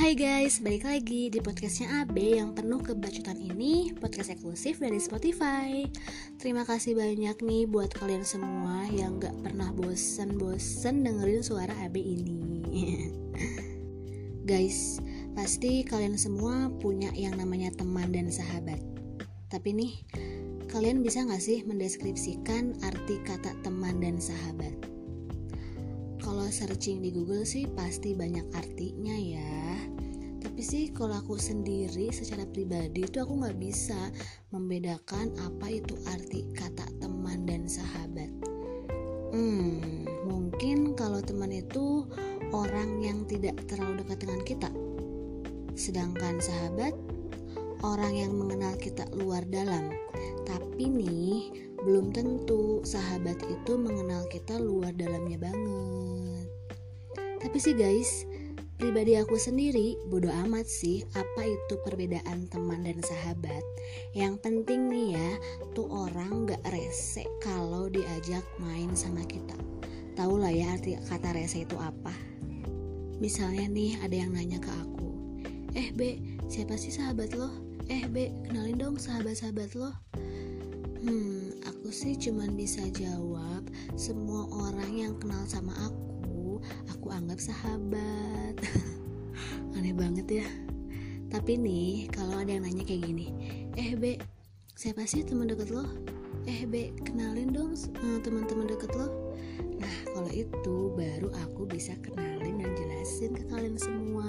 [0.00, 5.84] Hai guys, balik lagi di podcastnya AB yang penuh kebacotan ini Podcast eksklusif dari Spotify.
[6.40, 12.40] Terima kasih banyak nih buat kalian semua yang gak pernah bosen-bosen dengerin suara AB ini.
[14.48, 15.04] Guys,
[15.36, 18.80] pasti kalian semua punya yang namanya teman dan sahabat.
[19.52, 19.92] Tapi nih,
[20.72, 24.79] kalian bisa gak sih mendeskripsikan arti kata teman dan sahabat?
[26.50, 29.62] Searching di Google sih pasti banyak artinya ya.
[30.40, 34.10] Tapi sih kalau aku sendiri secara pribadi itu aku nggak bisa
[34.52, 38.28] membedakan apa itu arti kata teman dan sahabat.
[39.30, 40.10] Hmm
[40.60, 42.04] mungkin kalau teman itu
[42.52, 44.70] orang yang tidak terlalu dekat dengan kita.
[45.72, 46.92] Sedangkan sahabat
[47.80, 49.88] orang yang mengenal kita luar dalam.
[50.44, 55.99] Tapi nih belum tentu sahabat itu mengenal kita luar dalamnya banget.
[57.40, 58.28] Tapi sih guys,
[58.76, 63.64] pribadi aku sendiri bodoh amat sih apa itu perbedaan teman dan sahabat.
[64.12, 65.30] Yang penting nih ya,
[65.72, 69.56] tuh orang gak rese kalau diajak main sama kita.
[70.20, 72.12] Tahu lah ya arti kata rese itu apa.
[73.20, 75.08] Misalnya nih ada yang nanya ke aku,
[75.76, 77.52] eh B, siapa sih sahabat lo?
[77.88, 79.92] Eh B, kenalin dong sahabat-sahabat lo.
[81.00, 83.64] Hmm, aku sih cuman bisa jawab
[83.96, 86.19] semua orang yang kenal sama aku,
[86.90, 88.54] aku anggap sahabat.
[89.76, 90.48] Aneh banget ya.
[91.30, 93.30] Tapi nih, kalau ada yang nanya kayak gini,
[93.78, 94.18] eh B,
[94.74, 95.86] siapa sih teman deket lo?
[96.44, 99.08] Eh B, kenalin dong uh, teman-teman deket lo.
[99.78, 104.26] Nah, kalau itu baru aku bisa kenalin dan jelasin ke kalian semua.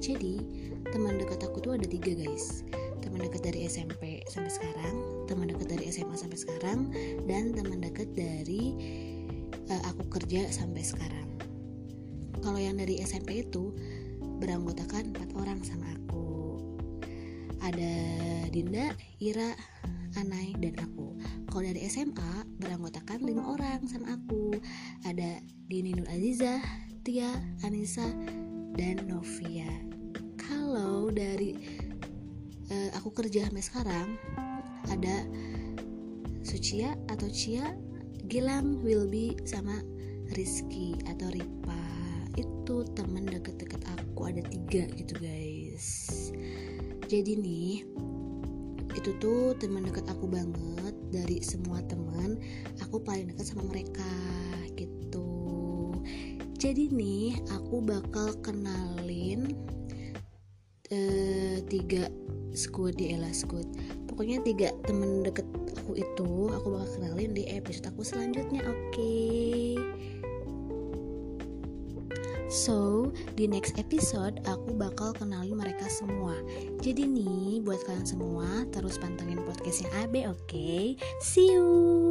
[0.00, 0.40] Jadi,
[0.88, 2.64] teman dekat aku tuh ada tiga guys
[3.00, 4.94] teman dekat dari SMP sampai sekarang,
[5.26, 6.94] teman dekat dari SMA sampai sekarang,
[7.24, 8.76] dan teman dekat dari
[9.70, 11.30] uh, aku kerja sampai sekarang.
[12.42, 13.70] Kalau yang dari SMP itu
[14.42, 16.58] beranggotakan empat orang sama aku.
[17.60, 17.92] Ada
[18.50, 19.52] Dinda, Ira,
[20.18, 21.14] Anai, dan aku.
[21.46, 24.56] Kalau dari SMA beranggotakan lima orang sama aku.
[25.04, 25.38] Ada
[25.68, 26.58] Dini Nur Aziza,
[27.04, 27.30] Tia,
[27.62, 28.08] Anissa,
[28.74, 29.68] dan Novia.
[30.40, 31.54] Kalau dari
[32.72, 34.08] uh, aku kerja sampai sekarang
[34.88, 35.28] ada
[36.40, 37.76] Sucia atau Cia,
[38.30, 39.82] Gilang, Wilby sama
[40.38, 41.82] Rizky atau Ripa.
[42.38, 46.30] Itu teman deket-deket aku ada tiga gitu guys.
[47.10, 47.82] Jadi nih
[48.94, 50.94] itu tuh teman deket aku banget.
[51.10, 52.38] Dari semua teman
[52.78, 54.06] aku paling dekat sama mereka
[54.78, 55.90] gitu.
[56.54, 59.58] Jadi nih aku bakal kenalin
[60.94, 62.06] uh, tiga
[62.54, 63.66] squad di Ella Squad
[64.20, 65.48] pokoknya tiga temen deket
[65.80, 69.80] aku itu aku bakal kenalin di episode aku selanjutnya oke okay?
[72.52, 76.34] So, di next episode aku bakal kenalin mereka semua.
[76.82, 80.50] Jadi nih, buat kalian semua terus pantengin podcastnya AB, oke?
[80.50, 80.98] Okay?
[81.22, 82.09] See you.